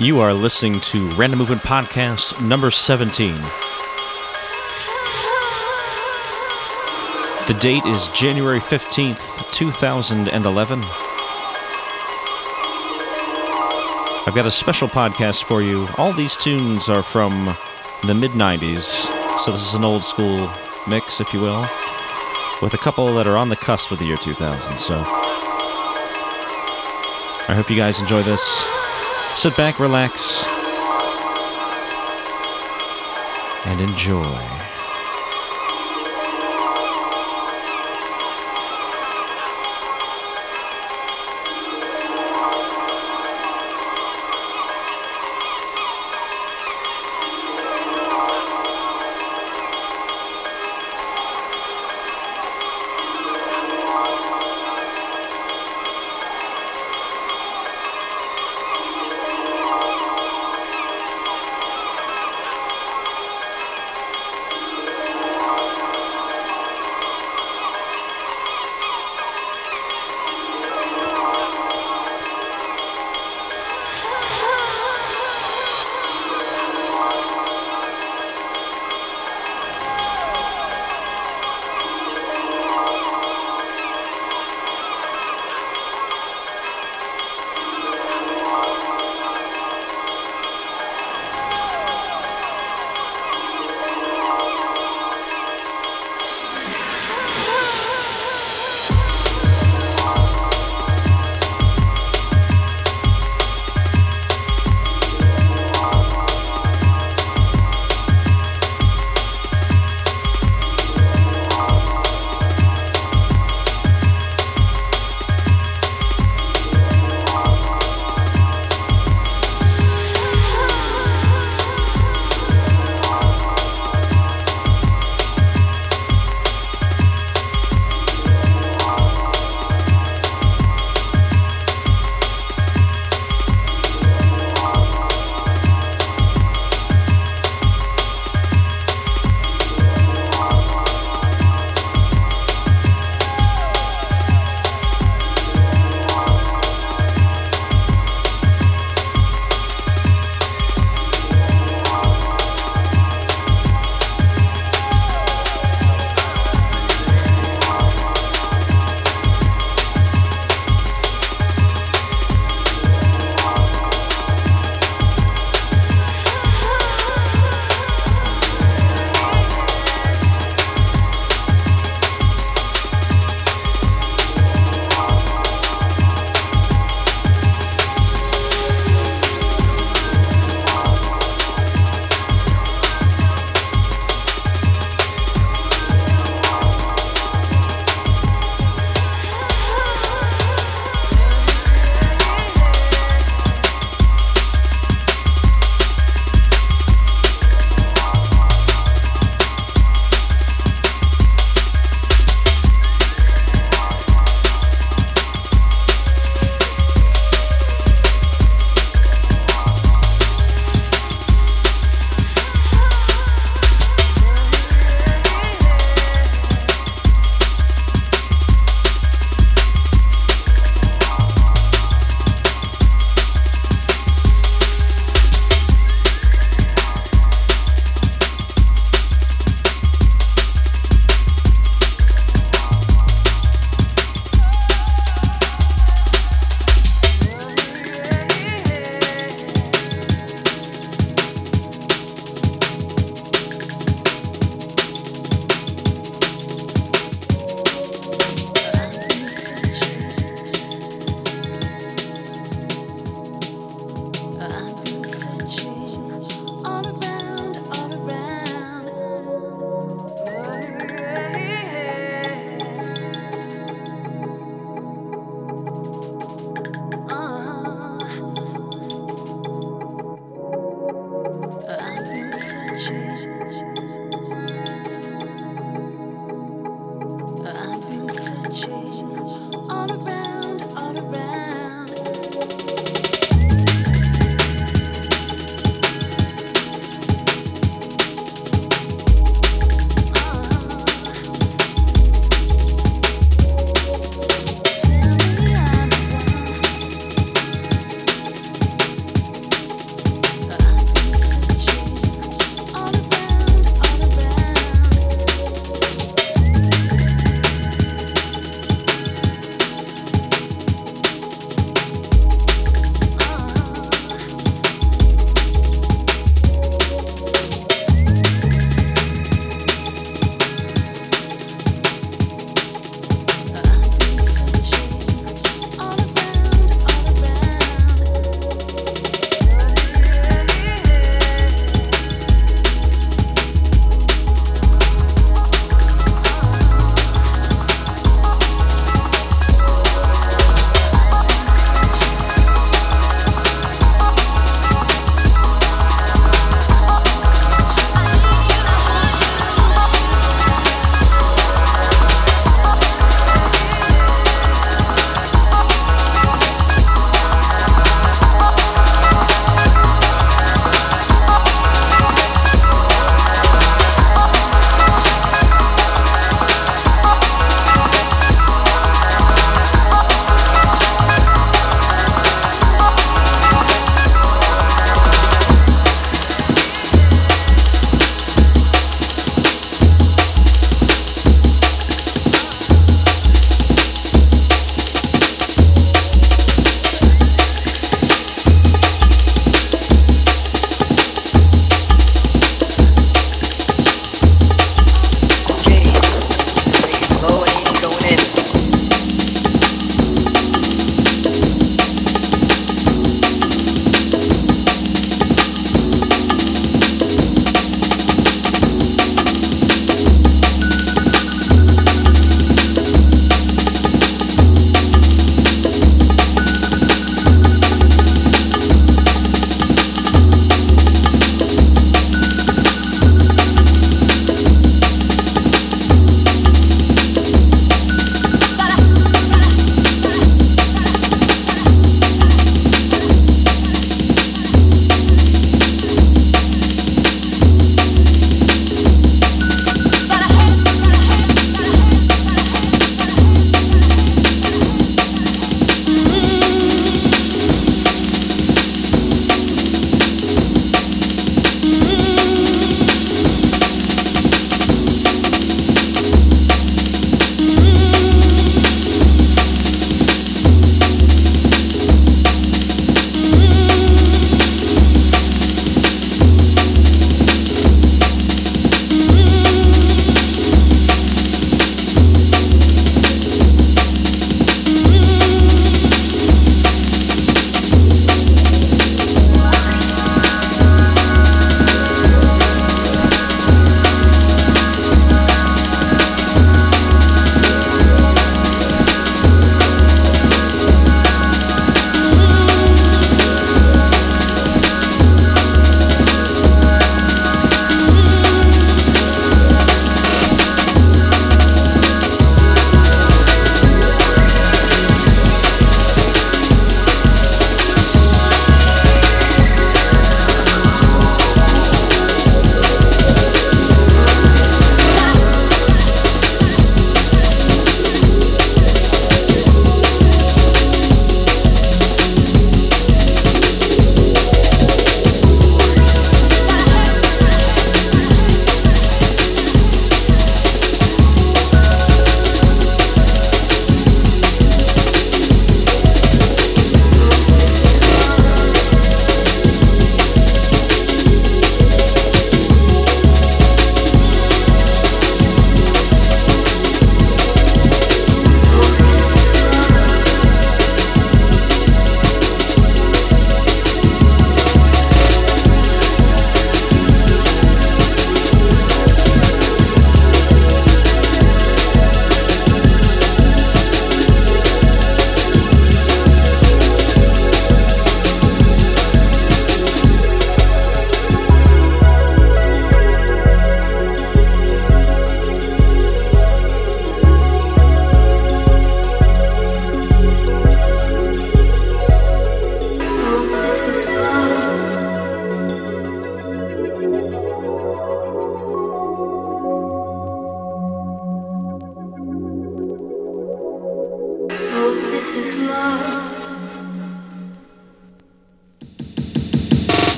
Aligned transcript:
You 0.00 0.20
are 0.20 0.32
listening 0.32 0.80
to 0.80 1.10
Random 1.10 1.40
Movement 1.40 1.60
Podcast 1.60 2.40
number 2.40 2.70
17. 2.70 3.34
The 7.46 7.58
date 7.60 7.84
is 7.84 8.08
January 8.08 8.60
15th, 8.60 9.52
2011. 9.52 10.78
I've 14.26 14.34
got 14.34 14.46
a 14.46 14.50
special 14.50 14.88
podcast 14.88 15.42
for 15.42 15.60
you. 15.60 15.86
All 15.98 16.14
these 16.14 16.34
tunes 16.34 16.88
are 16.88 17.02
from 17.02 17.54
the 18.06 18.14
mid 18.14 18.30
90s, 18.30 19.04
so 19.44 19.52
this 19.52 19.66
is 19.68 19.74
an 19.74 19.84
old 19.84 20.02
school 20.02 20.50
mix, 20.88 21.20
if 21.20 21.34
you 21.34 21.40
will, 21.40 21.60
with 22.62 22.72
a 22.72 22.78
couple 22.78 23.12
that 23.16 23.26
are 23.26 23.36
on 23.36 23.50
the 23.50 23.56
cusp 23.56 23.90
of 23.90 23.98
the 23.98 24.06
year 24.06 24.16
2000. 24.16 24.78
So 24.78 24.94
I 27.48 27.54
hope 27.54 27.68
you 27.68 27.76
guys 27.76 28.00
enjoy 28.00 28.22
this. 28.22 28.79
Sit 29.36 29.56
back, 29.56 29.80
relax, 29.80 30.44
and 33.66 33.80
enjoy. 33.80 34.69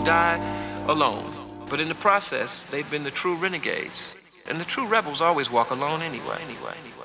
and 0.00 0.06
die 0.06 0.84
alone. 0.88 1.30
But 1.68 1.80
in 1.80 1.88
the 1.88 1.94
process, 1.94 2.62
they've 2.70 2.90
been 2.90 3.04
the 3.04 3.10
true 3.10 3.36
renegades. 3.36 4.14
And 4.48 4.58
the 4.58 4.64
true 4.64 4.86
rebels 4.86 5.20
always 5.20 5.50
walk 5.50 5.70
alone 5.70 6.00
anyway, 6.02 6.38
anyway, 6.42 6.74
anyway. 6.84 6.99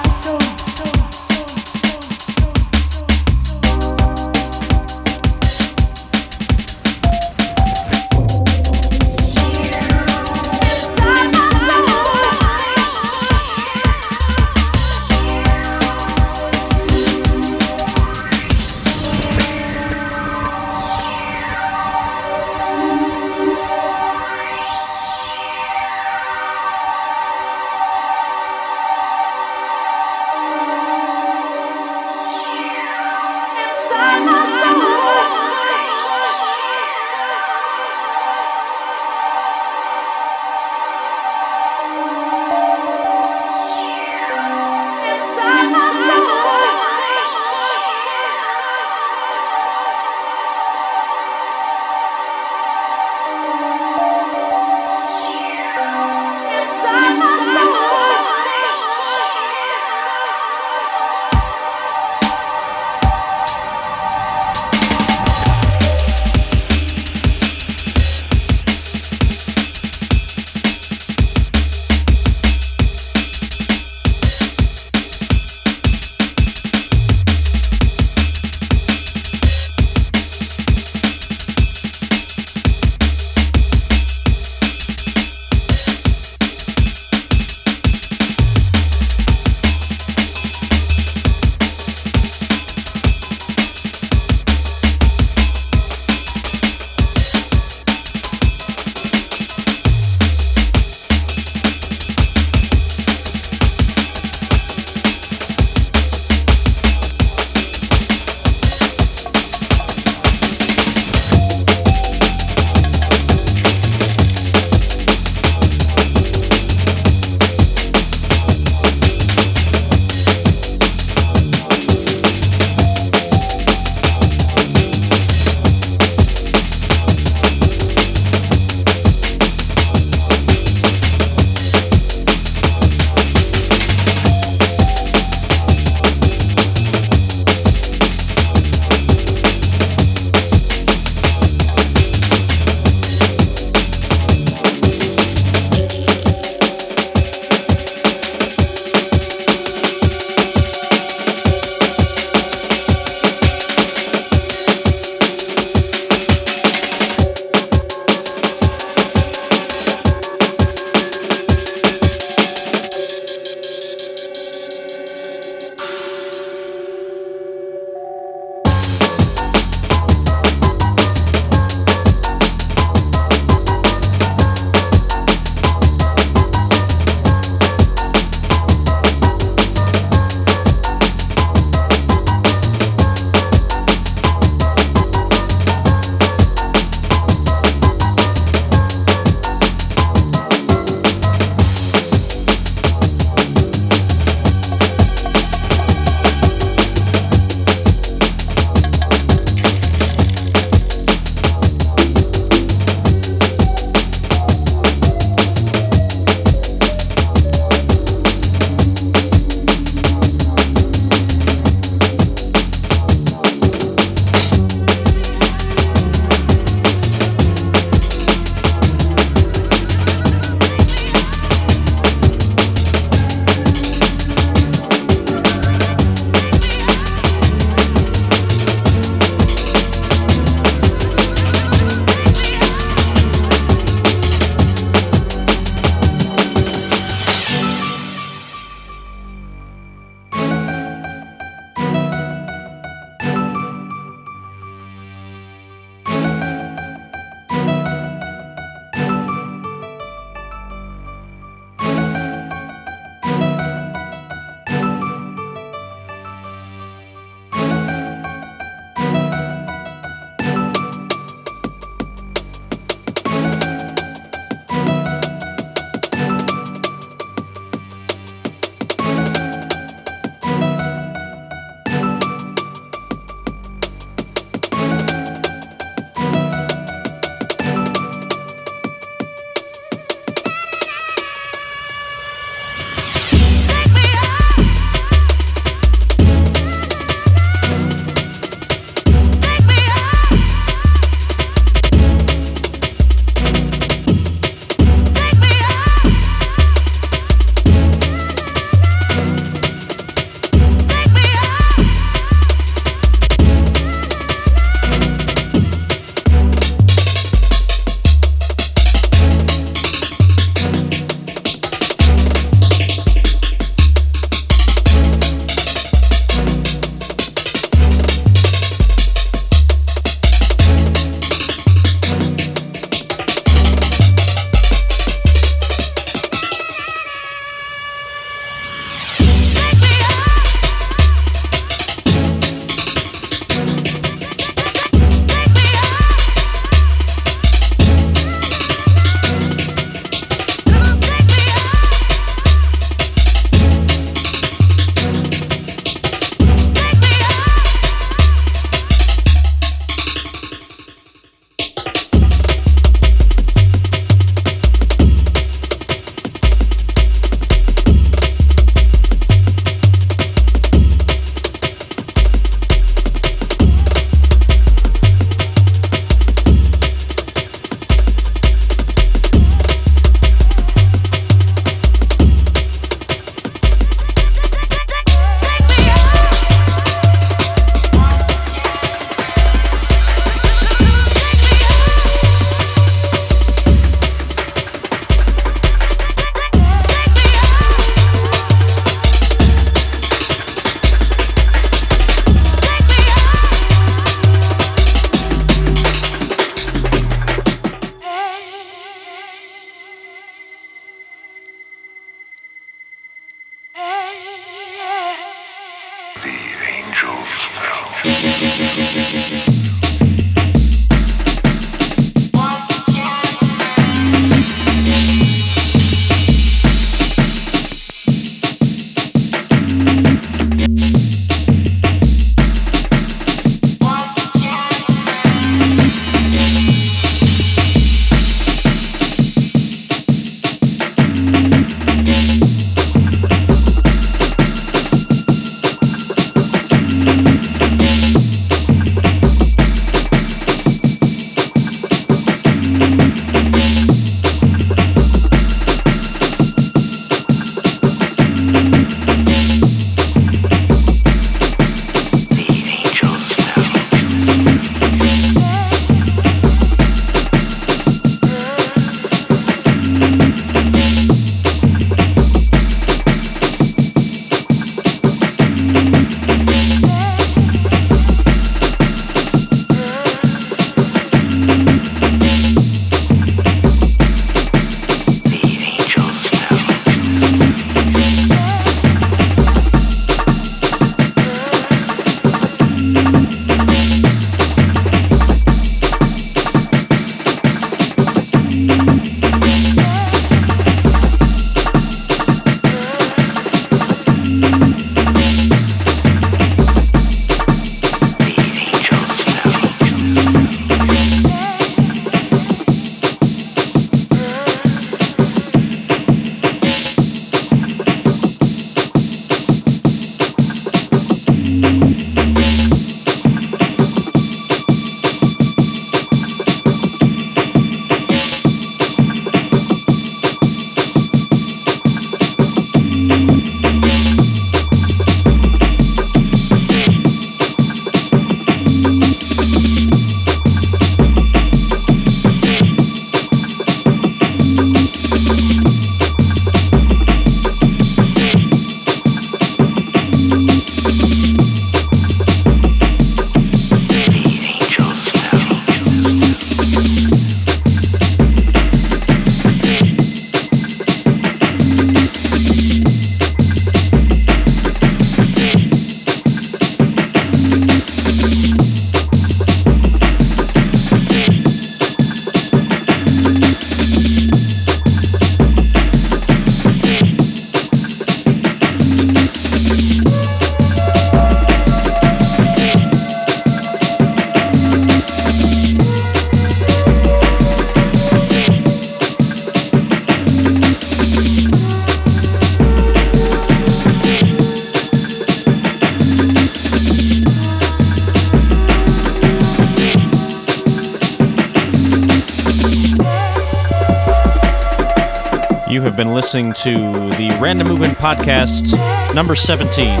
Listening 596.32 596.54
to 596.54 596.72
the 597.18 597.38
Random 597.42 597.68
Movement 597.68 597.92
Podcast 597.98 598.72
number 599.14 599.34
17 599.34 600.00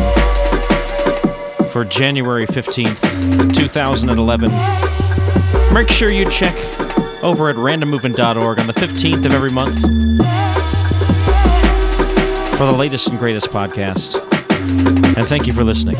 for 1.68 1.84
January 1.84 2.46
15th, 2.46 3.54
2011. 3.54 4.50
Make 5.74 5.90
sure 5.90 6.08
you 6.08 6.24
check 6.30 6.54
over 7.22 7.50
at 7.50 7.56
randommovement.org 7.56 8.58
on 8.58 8.66
the 8.66 8.72
15th 8.72 9.26
of 9.26 9.32
every 9.34 9.50
month 9.50 9.74
for 12.56 12.64
the 12.64 12.76
latest 12.78 13.08
and 13.08 13.18
greatest 13.18 13.48
podcast. 13.48 14.16
And 15.18 15.26
thank 15.26 15.46
you 15.46 15.52
for 15.52 15.64
listening. 15.64 15.96